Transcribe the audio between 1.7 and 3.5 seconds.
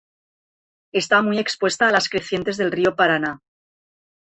a las crecientes del río Paraná.